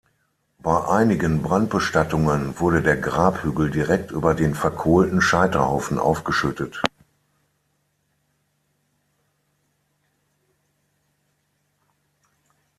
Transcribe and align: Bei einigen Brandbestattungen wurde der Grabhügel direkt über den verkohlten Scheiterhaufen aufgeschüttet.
Bei 0.57 0.83
einigen 0.87 1.43
Brandbestattungen 1.43 2.59
wurde 2.59 2.81
der 2.81 2.97
Grabhügel 2.97 3.69
direkt 3.69 4.09
über 4.09 4.33
den 4.33 4.55
verkohlten 4.55 5.21
Scheiterhaufen 5.21 5.99
aufgeschüttet. 5.99 6.81